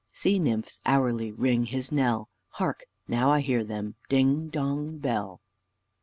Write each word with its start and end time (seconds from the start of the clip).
Sea 0.11 0.39
nymphs 0.39 0.79
hourly 0.83 1.31
ring 1.31 1.67
his 1.67 1.91
knell: 1.91 2.27
Hark! 2.53 2.85
now 3.07 3.29
I 3.29 3.41
hear 3.41 3.63
them 3.63 3.97
Ding 4.09 4.47
dong, 4.49 4.97
bell." 4.97 5.41